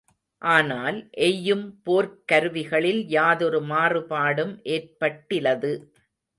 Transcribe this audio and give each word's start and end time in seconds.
ஆனால், 0.41 0.97
எய்யும் 1.19 1.65
போர்க் 1.83 2.17
கருவிகளில் 2.25 3.05
யாதொரு 3.09 3.61
மாறுபாடும் 3.65 4.53
ஏற்பட்டிலது. 4.69 5.73